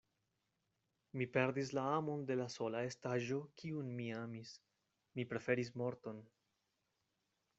Mi 1.21 1.25
perdis 1.35 1.71
la 1.79 1.83
amon 1.97 2.23
de 2.31 2.37
la 2.39 2.47
sola 2.53 2.81
estaĵo, 2.87 3.37
kiun 3.61 3.93
mi 3.99 4.09
amis; 4.23 4.53
mi 5.19 5.27
preferis 5.35 5.73
morton. 5.83 6.25